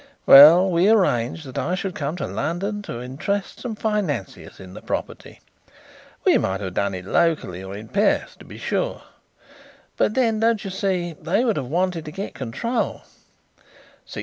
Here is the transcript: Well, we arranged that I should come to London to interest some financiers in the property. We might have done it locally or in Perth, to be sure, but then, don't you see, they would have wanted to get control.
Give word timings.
Well, 0.25 0.67
we 0.67 0.89
arranged 0.89 1.45
that 1.45 1.59
I 1.59 1.75
should 1.75 1.93
come 1.93 2.15
to 2.15 2.25
London 2.25 2.81
to 2.81 3.03
interest 3.03 3.59
some 3.59 3.75
financiers 3.75 4.59
in 4.59 4.73
the 4.73 4.81
property. 4.81 5.41
We 6.25 6.39
might 6.39 6.59
have 6.59 6.73
done 6.73 6.95
it 6.95 7.05
locally 7.05 7.63
or 7.63 7.77
in 7.77 7.87
Perth, 7.87 8.35
to 8.39 8.45
be 8.45 8.57
sure, 8.57 9.03
but 9.97 10.15
then, 10.15 10.39
don't 10.39 10.63
you 10.63 10.71
see, 10.71 11.13
they 11.13 11.45
would 11.45 11.57
have 11.57 11.67
wanted 11.67 12.05
to 12.05 12.11
get 12.11 12.33
control. 12.33 13.03